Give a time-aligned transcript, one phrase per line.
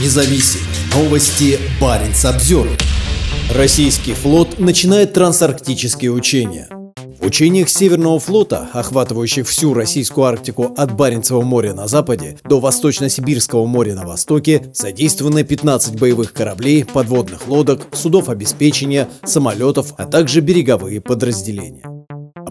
[0.00, 0.60] независим.
[0.94, 2.68] Новости Баренц обзор.
[3.54, 6.68] Российский флот начинает трансарктические учения.
[7.20, 13.64] В учениях Северного флота, охватывающих всю российскую Арктику от Баренцева моря на западе до Восточно-Сибирского
[13.66, 21.00] моря на востоке, задействованы 15 боевых кораблей, подводных лодок, судов обеспечения, самолетов, а также береговые
[21.00, 22.03] подразделения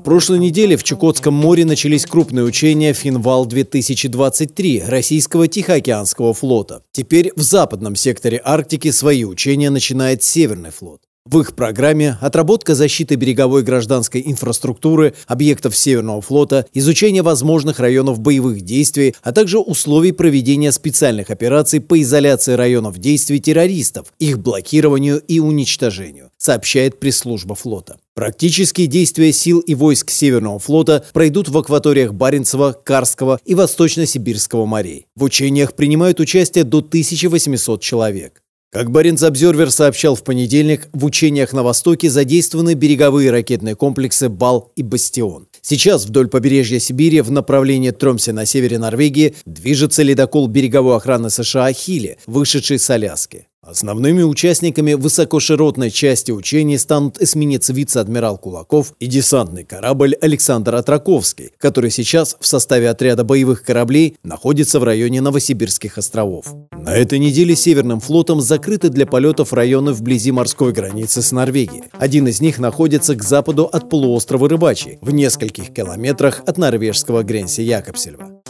[0.03, 6.83] прошлой неделе в Чукотском море начались крупные учения «Финвал-2023» российского Тихоокеанского флота.
[6.91, 11.01] Теперь в западном секторе Арктики свои учения начинает Северный флот.
[11.25, 18.59] В их программе отработка защиты береговой гражданской инфраструктуры, объектов Северного флота, изучение возможных районов боевых
[18.59, 25.39] действий, а также условий проведения специальных операций по изоляции районов действий террористов, их блокированию и
[25.39, 27.95] уничтожению, сообщает пресс-служба флота.
[28.15, 35.07] Практические действия сил и войск Северного флота пройдут в акваториях Баренцева, Карского и Восточно-Сибирского морей.
[35.15, 38.42] В учениях принимают участие до 1800 человек.
[38.73, 44.81] Как Баренц-Обзервер сообщал в понедельник, в учениях на Востоке задействованы береговые ракетные комплексы «Бал» и
[44.81, 45.47] «Бастион».
[45.65, 51.71] Сейчас вдоль побережья Сибири в направлении Тромсе на севере Норвегии движется ледокол береговой охраны США
[51.71, 53.47] «Хили», вышедший с Аляски.
[53.65, 61.89] Основными участниками высокоширотной части учений станут эсминец вице-адмирал Кулаков и десантный корабль Александр Атраковский, который
[61.89, 66.47] сейчас в составе отряда боевых кораблей находится в районе Новосибирских островов.
[66.73, 71.83] На этой неделе Северным флотом закрыты для полетов районы вблизи морской границы с Норвегией.
[71.93, 75.13] Один из них находится к западу от полуострова Рыбачий, в
[75.53, 78.41] нескольких километрах от норвежского Гренси Якобсельва.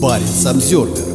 [0.00, 1.09] Парень Самсервер